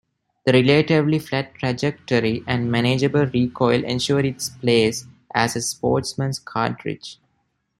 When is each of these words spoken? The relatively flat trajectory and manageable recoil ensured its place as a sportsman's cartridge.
The 0.47 0.53
relatively 0.53 1.19
flat 1.19 1.53
trajectory 1.53 2.43
and 2.47 2.71
manageable 2.71 3.27
recoil 3.27 3.83
ensured 3.85 4.25
its 4.25 4.49
place 4.49 5.05
as 5.35 5.55
a 5.55 5.61
sportsman's 5.61 6.39
cartridge. 6.39 7.19